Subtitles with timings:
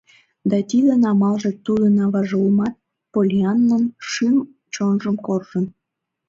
[0.49, 2.75] Да тидын амалже тудын аваже улмат
[3.13, 5.65] Поллианнан шӱм-чонжым коржын.